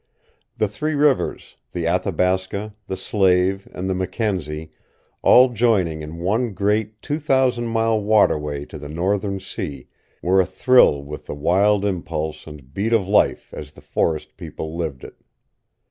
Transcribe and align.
The 0.57 0.67
Three 0.67 0.95
Rivers 0.95 1.57
the 1.73 1.85
Athabasca, 1.85 2.71
the 2.87 2.97
Slave, 2.97 3.67
and 3.71 3.87
the 3.87 3.93
Mackenzie, 3.93 4.71
all 5.21 5.49
joining 5.49 6.01
in 6.01 6.17
one 6.17 6.55
great 6.55 7.03
two 7.03 7.19
thousand 7.19 7.67
mile 7.67 8.01
waterway 8.01 8.65
to 8.65 8.79
the 8.79 8.89
northern 8.89 9.39
sea 9.39 9.89
were 10.23 10.41
athrill 10.41 11.03
with 11.03 11.27
the 11.27 11.35
wild 11.35 11.85
impulse 11.85 12.47
and 12.47 12.73
beat 12.73 12.93
of 12.93 13.07
life 13.07 13.53
as 13.53 13.73
the 13.73 13.81
forest 13.81 14.37
people 14.37 14.75
lived 14.75 15.03
it. 15.03 15.17